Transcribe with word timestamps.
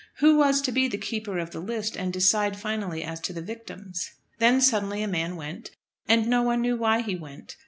Who 0.17 0.37
was 0.37 0.61
to 0.63 0.71
be 0.71 0.87
the 0.87 0.97
keeper 0.97 1.37
of 1.37 1.51
the 1.51 1.59
list 1.59 1.95
and 1.95 2.11
decide 2.11 2.57
finally 2.59 3.03
as 3.03 3.19
to 3.19 3.33
the 3.33 3.41
victims? 3.43 4.09
Then 4.39 4.59
suddenly 4.59 5.03
a 5.03 5.07
man 5.07 5.35
went, 5.35 5.69
and 6.07 6.27
no 6.27 6.41
one 6.41 6.59
knew 6.61 6.75
why 6.75 7.03
he 7.03 7.15
went. 7.15 7.57